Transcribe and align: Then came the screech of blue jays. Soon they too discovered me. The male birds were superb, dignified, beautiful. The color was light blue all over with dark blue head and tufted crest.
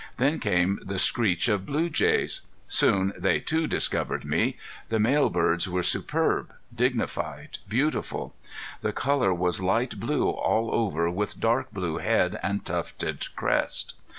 Then 0.17 0.39
came 0.39 0.79
the 0.83 0.97
screech 0.97 1.47
of 1.47 1.67
blue 1.67 1.87
jays. 1.87 2.41
Soon 2.67 3.13
they 3.15 3.39
too 3.39 3.67
discovered 3.67 4.25
me. 4.25 4.57
The 4.89 4.99
male 4.99 5.29
birds 5.29 5.69
were 5.69 5.83
superb, 5.83 6.55
dignified, 6.73 7.59
beautiful. 7.69 8.33
The 8.81 8.93
color 8.93 9.31
was 9.31 9.61
light 9.61 9.99
blue 9.99 10.27
all 10.29 10.73
over 10.73 11.11
with 11.11 11.39
dark 11.39 11.71
blue 11.71 11.97
head 11.99 12.39
and 12.41 12.65
tufted 12.65 13.23
crest. 13.35 13.93